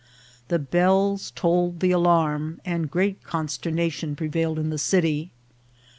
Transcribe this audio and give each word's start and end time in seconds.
The 0.47 0.57
bells 0.57 1.29
tolled 1.29 1.79
the 1.79 1.91
alarm, 1.91 2.59
and 2.65 2.89
great 2.89 3.23
con 3.23 3.45
sternation 3.45 4.17
prevailed 4.17 4.57
in 4.57 4.71
the 4.71 4.79
city. 4.79 5.29